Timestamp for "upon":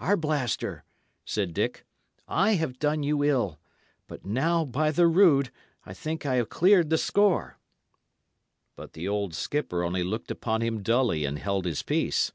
10.32-10.60